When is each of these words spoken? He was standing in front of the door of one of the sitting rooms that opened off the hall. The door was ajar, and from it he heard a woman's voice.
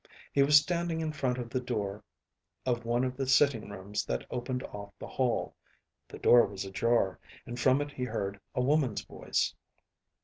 He 0.33 0.41
was 0.41 0.57
standing 0.57 0.99
in 0.99 1.13
front 1.13 1.37
of 1.37 1.51
the 1.51 1.59
door 1.59 2.03
of 2.65 2.85
one 2.85 3.03
of 3.03 3.15
the 3.15 3.27
sitting 3.27 3.69
rooms 3.69 4.03
that 4.05 4.25
opened 4.31 4.63
off 4.63 4.89
the 4.97 5.05
hall. 5.05 5.55
The 6.07 6.17
door 6.17 6.47
was 6.47 6.65
ajar, 6.65 7.19
and 7.45 7.59
from 7.59 7.81
it 7.81 7.91
he 7.91 8.05
heard 8.05 8.39
a 8.55 8.61
woman's 8.63 9.01
voice. 9.03 9.53